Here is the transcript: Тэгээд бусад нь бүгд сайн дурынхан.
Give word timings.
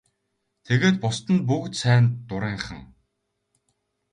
Тэгээд 0.65 0.95
бусад 1.03 1.27
нь 1.33 1.45
бүгд 1.47 1.73
сайн 1.81 2.05
дурынхан. 2.27 2.79